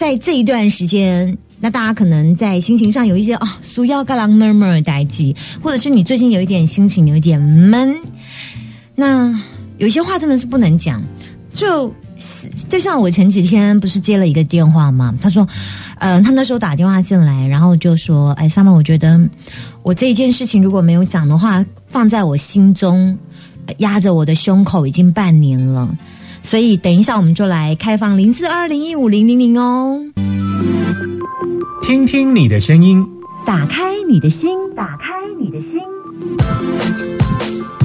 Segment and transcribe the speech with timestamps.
[0.00, 7.94] 在这一段时间，那大家可能在心情上有一些啊，俗要嘎啷 murmur 代际，或者是你最近有一点心情有一点闷，
[8.94, 9.38] 那
[9.76, 11.02] 有些话真的是不能讲，
[11.52, 11.94] 就
[12.66, 15.14] 就像我前几天不是接了一个电话吗？
[15.20, 15.46] 他说，
[15.98, 19.20] 嗯，他那时候打电话进来，然后就说，哎，summer，我觉得
[19.82, 23.14] 我这一件事情如果没有讲的话，放在我心中
[23.80, 25.94] 压着我的胸口已经半年了。
[26.42, 30.00] 所以，等一下我们就来开放零四二零一五零零零哦，
[31.82, 33.06] 听听你的声音，
[33.46, 35.80] 打开你的心，打开你的心，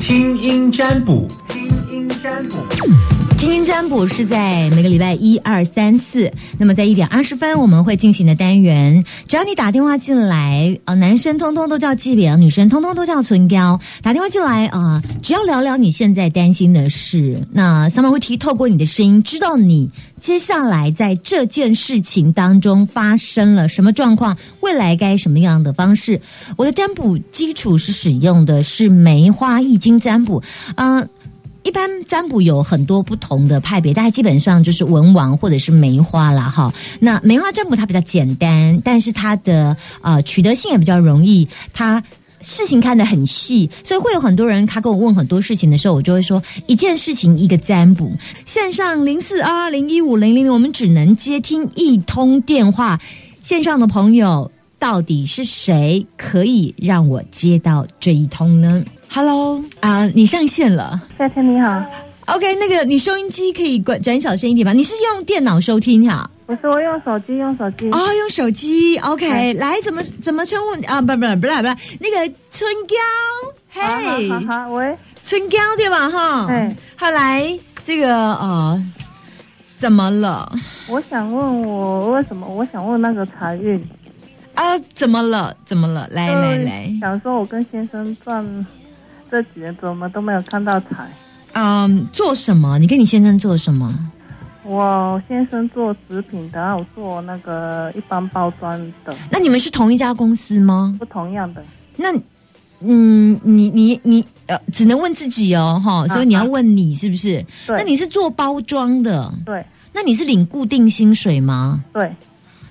[0.00, 3.17] 听音占卜，听音占卜。
[3.38, 6.28] 听音占卜是在每个礼拜一、二、三、四，
[6.58, 9.04] 那么在一点二十分我们会进行的单元。
[9.28, 13.78] 只要你打电话进来，呃，男生通通都叫季饼，女生通通都叫唇膏。
[14.02, 26.20] 打电话进来啊，只要聊聊你现在担心的事，那 summer 会提透过你的声音，知道你接下来在这件事情当中发生了什么状况，未来该什么样的方式。
[26.56, 30.42] 我的占卜基础是使用的是梅花易经占卜，
[30.74, 31.08] 嗯。
[31.68, 36.72] 一般占卜有很多不同的派别，大概基本上就是文王或者是梅花啦，哈。
[36.98, 42.02] 那梅花占卜它比较简单，但是它的呃取得性也比较容易，它
[42.40, 48.10] 事情看得很细，所以会有很多人他跟我问很多事情的时候，我就会说一件事情一个占卜。
[48.46, 52.98] 线上零四二二零一五零零，我们只能接听一通电话，
[53.42, 61.00] 线上的朋友到底是谁可以让我接到这一通呢？Hello，啊，你上线了。
[61.18, 61.82] 夏天你好。
[62.26, 64.72] OK，那个你收音机可以转转小声一点吗？
[64.72, 66.30] 你是用电脑收听哈？
[66.46, 67.90] 我说，我用手机，用手机。
[67.90, 68.98] 哦，用手机。
[68.98, 71.00] OK，来，怎么怎么称呼啊？
[71.00, 71.68] 不不不不不，
[72.00, 72.96] 那个春娇，
[73.70, 76.08] 嘿，好好，喂，春娇对吧？
[76.10, 76.76] 哈，嗯。
[76.96, 78.82] 好，来，这个呃，
[79.78, 80.50] 怎么了？
[80.88, 82.46] 我想问我为什么？
[82.46, 83.82] 我想问那个财运。
[84.54, 85.54] 啊，怎么了？
[85.64, 86.06] 怎么了？
[86.10, 88.66] 来来来，想说我跟先生赚。
[89.30, 91.10] 这几年怎么都没有看到彩？
[91.52, 92.78] 嗯，做什么？
[92.78, 93.92] 你跟你先生做什么？
[94.64, 99.16] 我先生做食品的，我做那个一般包装的。
[99.30, 100.94] 那你们是同一家公司吗？
[100.98, 101.64] 不同样的。
[101.96, 102.12] 那，
[102.80, 107.44] 嗯，你你你呃，只能问自己哦，哈，所以你要问你是不是？
[107.66, 107.76] 对。
[107.78, 109.32] 那你是做包装的？
[109.46, 109.64] 对。
[109.92, 111.82] 那你是领固定薪水吗？
[111.92, 112.14] 对。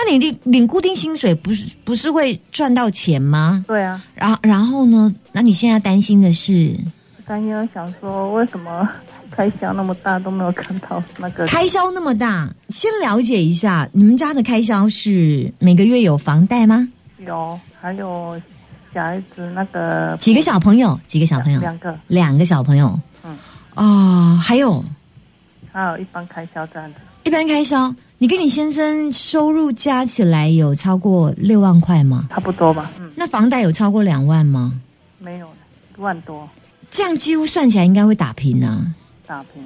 [0.00, 3.64] 那你领领固定薪水不是不是会赚到钱吗？
[3.66, 5.12] 对啊，然后然后呢？
[5.32, 6.72] 那你现在担心的是？
[7.26, 8.88] 担心想说为什么
[9.28, 12.48] 开销那么大都没有看到那个开销那么大？
[12.68, 16.88] 先了解一下，你们家的开销是每个月有房贷吗？
[17.18, 18.40] 有，还有
[18.94, 20.98] 小孩子那个几个小朋友？
[21.08, 21.58] 几个小朋友？
[21.60, 22.98] 两个，两个小朋友。
[23.24, 23.36] 嗯，
[23.74, 24.82] 哦，还有，
[25.72, 27.00] 还有一般开销这样子。
[27.24, 27.94] 一般开销。
[28.20, 32.26] 你跟你先生收入加起来有超过六万块吗？
[32.30, 32.90] 差不多吧。
[32.98, 34.80] 嗯，那房贷有超过两万吗？
[35.20, 35.46] 没有，
[35.96, 36.48] 一万多。
[36.90, 38.92] 这样几乎算起来应该会打平呢。
[39.24, 39.62] 打平，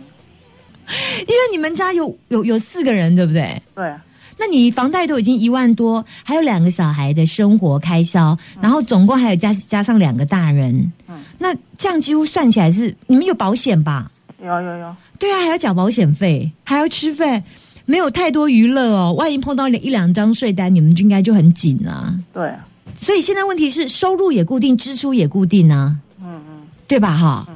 [1.20, 3.62] 因为你们家有有有四个人，对不对？
[3.74, 4.04] 对啊。
[4.36, 10.92] 那你房贷都已经一万多，还有两个小孩的生活开销，然后总共还有加加上两个大人。
[11.08, 11.20] 嗯。
[11.38, 14.11] 那这样几乎算起来是你们有保险吧？
[14.42, 14.96] 有有有。
[15.18, 17.42] 对啊，还要缴保险费，还要吃饭。
[17.84, 22.14] 没有太多娱乐哦，万一碰到一两张税单，你们就应该就很紧啊。
[22.32, 22.52] 对，
[22.96, 25.96] 所以现在问题是收入也固定，支出也固定啊。
[26.20, 27.16] 嗯嗯，对吧？
[27.16, 27.46] 哈，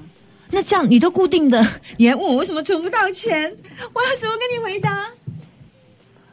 [0.51, 1.65] 那这样你都固定的，
[1.97, 3.51] 你还问我为什么存不到钱？
[3.93, 5.07] 我要怎么跟你回答？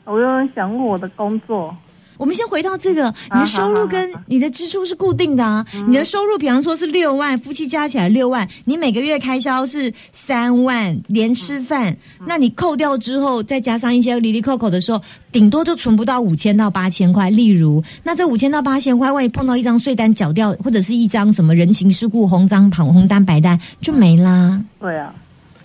[0.05, 1.75] 我有人想问我的工作。
[2.23, 5.65] 我们先回到这个，你的收入跟你的支出是固定的啊。
[5.85, 11.93] 你的收入，比方说是六万，夫妻加起来六万，你每个月开销是三万，连吃饭，
[12.25, 15.01] 那你扣掉之后，再加上一些离离扣扣的时候，
[15.33, 17.29] 顶多就存不到五千到八千块。
[17.29, 24.63] 例如，那这五千到八千块，万一碰到一张税单缴掉，或者是一张什么人情世故红章、旁红单、白单，就没啦。
[24.79, 25.13] 对啊。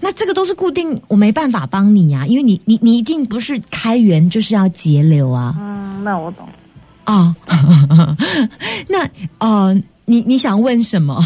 [0.01, 5.57] 那这个都是固定，我没办法帮你呀，因为你你你一定不是开源就是要节流啊。
[5.59, 6.49] 嗯，那我懂。
[7.05, 7.35] 哦，
[8.89, 9.07] 那
[9.41, 11.23] 哦，你你想问什么？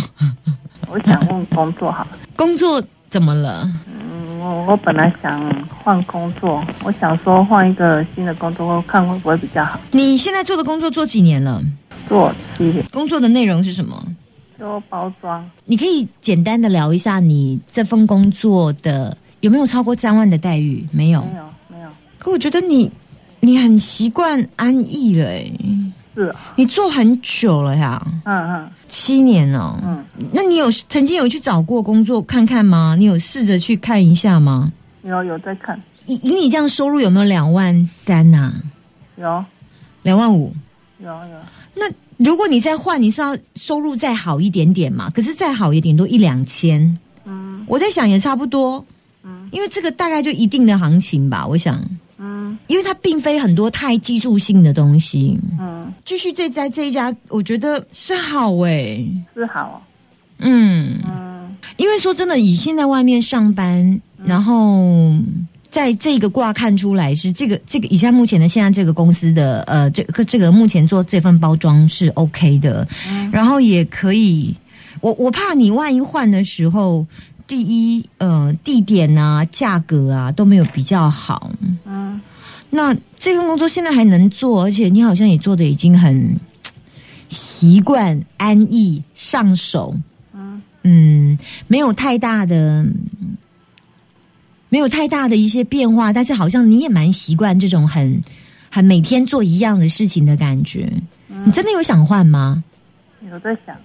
[0.88, 2.04] 我想问工作好。
[2.34, 3.70] 工作怎么了？
[3.86, 5.40] 嗯，我我本来想
[5.84, 9.78] 换工作，我想说换一个新的工作，看会不会比较好。
[9.92, 11.62] 你现在做的工作做几年了？
[12.08, 12.84] 做七年。
[12.90, 14.04] 工作的内容是什么？
[14.58, 20.84] 做包装，你可以简单的聊一下你这份工作的有没有超过三万的待遇？
[20.90, 21.88] 没有，没有，没有。
[22.18, 22.88] 可我觉得你
[23.44, 25.52] 你很习惯安逸了，哎，
[26.14, 32.94] 是，你做很久了呀，嗯嗯，七年哦，嗯，那你有曾经有去找过工作看看吗？
[32.96, 34.72] 你有试着去看一下吗？
[35.02, 38.54] 有有在看，以以你这样收入有没有两万三呐？
[39.16, 39.44] 有
[40.02, 40.54] 两万五。
[41.00, 41.36] 有有，
[41.74, 41.82] 那
[42.24, 45.10] 如果你再换，你是要收入再好一点点嘛？
[45.10, 46.96] 可是再好也顶多一两千。
[47.24, 48.84] 嗯我在想也差不多，
[49.24, 51.44] 嗯因为这个大概就一定的行情吧。
[51.44, 51.80] 我想，
[52.52, 52.58] 嗯。
[52.68, 55.38] 因为它并非很多太技术性的东西。
[55.58, 59.82] 嗯，继续这在这一家，我觉得是好诶、是好，
[60.38, 61.56] 嗯，嗯。
[61.76, 65.12] 因为说真的，以现在外面上班，然后
[65.70, 72.86] 在这个卦看出来是这个这个以下目前的现在这个公司的呃这个这个目前做这份包装是 OK 的，
[73.30, 74.54] 然后也可以，
[75.00, 77.06] 我我怕你万一换的时候，
[77.46, 81.71] 第一呃地点啊价格啊都没有比较好，嗯
[82.74, 86.34] 那这份工作现在还能做，而且你好像也做的已经很
[87.28, 89.94] 习惯、安逸、上手，
[90.32, 91.38] 嗯嗯，
[91.68, 92.82] 没有太大的，
[94.70, 98.22] 没有太大的一些变化，但是好像你也蛮习惯这种很
[98.70, 100.90] 很每天做一样的事情的感觉。
[101.44, 102.64] 你真的有想换吗？
[103.30, 103.76] 有在想，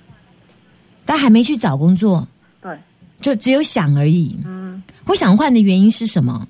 [1.06, 2.25] 但还没去找工作，
[2.62, 2.72] 对，
[3.19, 4.34] 就只有想而已。
[4.45, 6.48] 嗯，我想换的原因是什么？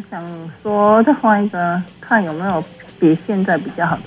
[0.00, 2.64] 我想说再换一个，看有没有
[2.98, 4.02] 比现在比较好的，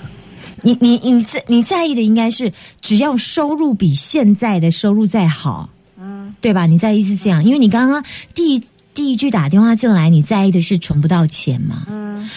[0.62, 6.66] 你你你在你在意的应该是只要收入比现在的收入再好，嗯对吧？
[6.66, 8.04] 你在意是这样，因为你刚刚
[8.34, 8.62] 第一
[8.92, 11.84] 第一句打电话进来，你在意的是存不到钱嘛？
[11.88, 12.28] 嗯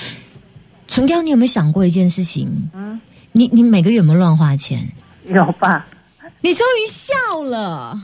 [0.87, 2.69] 存掉，你有没有想过一件事情？
[2.73, 2.99] 嗯，
[3.31, 4.87] 你你每个月有没有乱花钱？
[5.25, 5.83] 有吧？
[6.41, 7.99] 你终于笑了。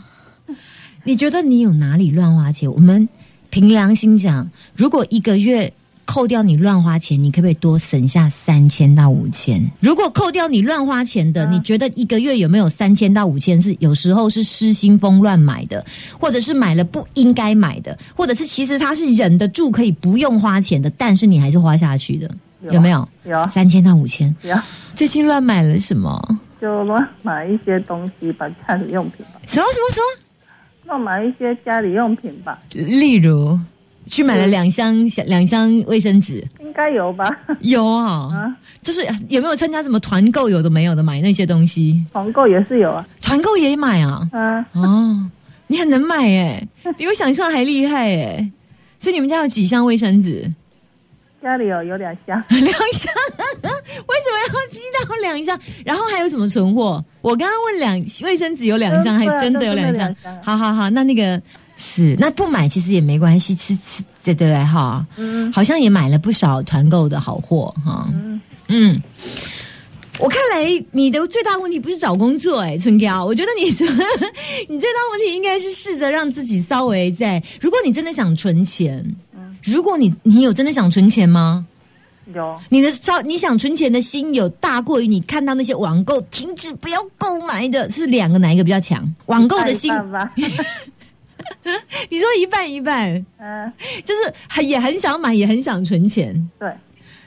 [1.04, 2.72] 你觉得你有哪里乱花钱？
[2.72, 3.08] 我们
[3.54, 5.72] 凭良心讲，如果一个月
[6.06, 9.64] 扣掉你乱花钱，你可不可以多省下三千到五千？
[9.80, 13.62] 如果扣掉你乱花钱的，嗯你觉得一个月有没有三千到五千？
[13.62, 15.86] 是有时候是失心疯乱买的，
[16.20, 22.28] 或者是买了不应该买的，或者是其实他是忍得住可以不用花钱的，但是你还是花下去的，
[22.72, 23.08] 有没有？
[23.26, 24.58] 有三千到五千，有，
[24.96, 26.20] 最近乱买了什么？
[26.60, 30.24] 就乱买一些东西吧，家里用品吧，什么什么什么？
[30.86, 33.58] 乱买一些家里用品吧，例如，
[34.06, 37.26] 去买了两箱小两箱卫生纸，应该有吧？
[37.62, 40.50] 有啊，啊，就是有没有参加什么团购？
[40.50, 44.28] 有的没有的买那些东西，团购也是有啊，团购也买啊。
[44.34, 45.30] 嗯，哦，
[45.68, 48.52] 你很能买哎，比我想象还厉害哎。
[49.00, 50.50] 所以你们家有几箱卫生纸？
[51.42, 52.64] 家里有有两箱， 两
[52.94, 53.14] 箱？
[53.62, 55.60] 为什么要积到两箱？
[55.84, 57.04] 然后还有什么存货？
[57.24, 60.14] 我刚刚问两卫生纸有两箱，还真的有两箱。
[60.44, 61.42] 好好好，那那个
[61.78, 65.06] 是那不买其实也没关系，吃吃对对对哈。
[65.16, 68.10] 嗯好像也买了不少团购的好货哈。
[68.14, 69.02] 嗯，嗯，
[70.20, 73.70] 我看来你的最大问题不是找工作哎、春娇，我觉得你
[74.68, 79.02] 你最大问题应该是试着让自己稍微在，如果你真的想存钱，
[79.34, 81.66] 嗯如果你你有真的想存钱吗？
[82.34, 89.04] 有，你的超你想存钱的心有大过于你看到那些网购停止不要购买的，是两个哪一个比较强？
[89.26, 89.92] 网购的心，
[92.10, 93.72] 你说一半一半，嗯，
[94.06, 96.50] 就是很也很想买，也很想存钱。
[96.60, 96.72] 对，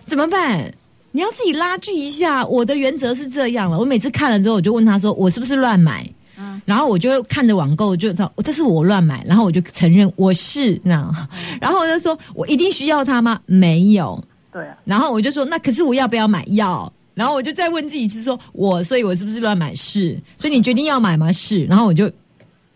[0.07, 0.73] 怎么办？
[1.13, 2.47] 你要自己拉锯一下。
[2.47, 6.09] 我的原则是这样了，我每次看了之后，我就问他说：“我是不是乱买？”
[6.39, 11.29] 嗯然后我就会看着网购，就知道这是我乱买，然后我就承认我是那样，
[11.61, 13.41] 然后我就说：“我一定需要它吗？
[13.47, 14.23] 没有。
[14.57, 16.43] 对啊，”然后我就说：“那可是我要不要买？
[16.53, 19.75] 药。”然后我就再问自己是说：“我，所以我是不是乱买？
[19.75, 20.19] 是。
[20.39, 21.31] 所以你决定要买吗？
[21.31, 22.11] 是。”然后我就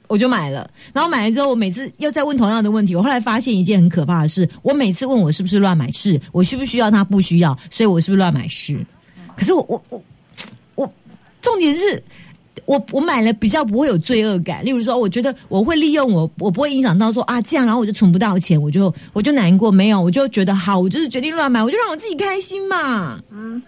[0.08, 2.94] 我就买了，然后买了之后，我每次又再问同样的问题。
[2.94, 8.46] 我后来发现一件很可怕的事：我每次问我是不是乱买，是我需不需要它，不需要，所以我是不是乱买？
[8.46, 8.78] 是。
[9.34, 10.04] 可是我我我
[10.74, 10.92] 我，
[11.40, 12.02] 重点是。
[12.70, 23.20] 我我买了比较不会有罪恶感，例如说，我觉得我会利用我，我不会影响到说啊这样，然后我就存不到钱，我就我就难过，没有，我就觉得好，我就是决定乱买，我就让我自己开心嘛。
[23.32, 23.60] 嗯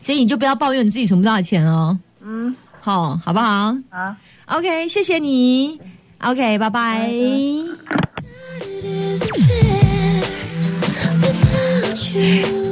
[0.00, 3.76] 所以你就不要抱怨你自己存不到钱哦，嗯，好，好不好？
[3.90, 4.16] 啊
[4.46, 5.80] ，OK，谢谢你。
[6.18, 7.12] OK，拜拜。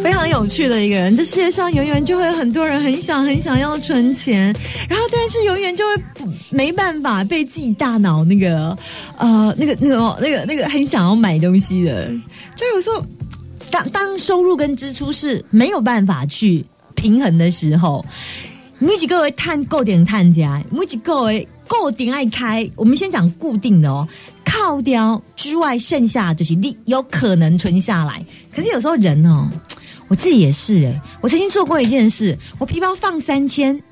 [0.03, 4.55] 非常有趣的一个人，这世界上永远就会有很多人很想很想要存钱，
[4.89, 8.77] 然后但是永远就会不没办法被自己大脑那个
[9.17, 12.11] 呃那个那个那个那个很想要买东西的，
[12.57, 13.05] 就有时候
[13.71, 18.05] 当当收入跟支出是没有办法去平衡的时候，
[18.79, 22.69] 每几个会探够点探家，每几个会固定爱开。
[22.77, 24.07] 我们先讲固定的哦，
[24.55, 28.25] 靠掉之外，剩下就是你有可能存下来。
[28.55, 29.49] 可是有时候人哦，
[30.09, 33.83] 我自己也是诶、我曾经做过一件事，我皮包放三千，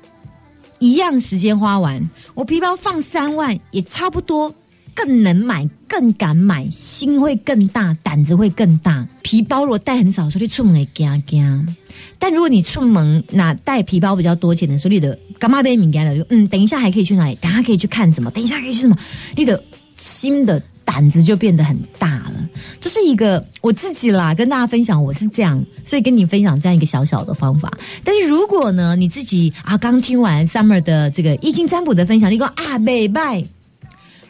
[0.79, 2.01] 一样时间花完；
[2.33, 4.53] 我皮包放三万，也差不多
[4.95, 9.05] 更能买，更敢买，心会更大，胆子会更大。
[9.21, 11.75] 皮包如果带很少的时候，你出门会惊惊。
[12.17, 16.15] 但如果你出门那带皮包比较多钱的时候，你的干嘛被敏感了？
[16.15, 17.35] 就嗯，等一下还可以去哪里？
[17.41, 18.31] 等一下可以去看什么？
[18.31, 18.97] 等一下可以去什么？
[19.35, 19.61] 你的
[19.95, 22.49] 心的胆子就变得很大了。
[22.79, 27.71] 这是一个我自己啦，跟大家分享我是这样，所以跟你分享这样一个小小的方法。
[28.03, 33.43] 但是如果呢，你自己啊刚听完 Summer 的这个易经占卜的分享，你说啊，拜拜。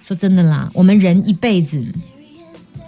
[0.06, 1.84] 说真的啦，我们人一辈子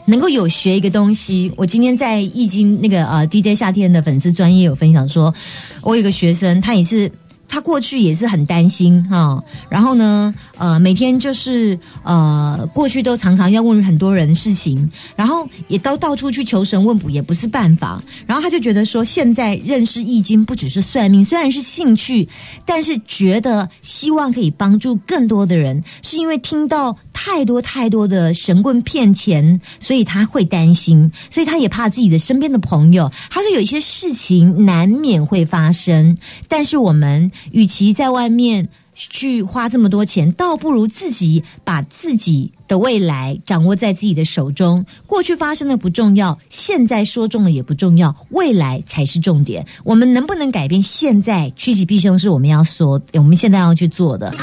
[0.05, 1.51] 能够有学一个东西。
[1.55, 5.33] 我今天在易经那个呃 DJ 夏天的粉丝专业有分享说，
[5.81, 7.11] 我有个学生，他也是。
[7.47, 18.01] 他过去也是很担心哈，然后呢，呃，每天就是呃，过去都常常要问很多人事情，然后也都到处去求神问卜，也不是办法。
[18.25, 22.27] 然后他就觉得说，现在认识易经不只是算命，虽然是兴趣，
[22.65, 37.31] 但是觉得希望可以帮助更多的人，是因为听到太多太多的神棍骗钱，所以他会担心，所以他也怕自己的身边的朋友，他说有一些事情难免会发生，但是我们。
[37.51, 44.85] 与其在外面去花这么多钱，倒不如自己把自己的未来掌握在自己的手中。
[45.05, 49.65] 过去发生的不重要，现在说中了也不重要，未来才是重点。
[49.83, 54.33] 我们能不能改变现在，趋吉避凶是我们要说，我们现在要去做的。